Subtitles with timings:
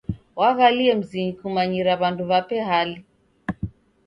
[0.39, 2.95] Wagalie mzinyi kumanyira w'andu w'ape hali.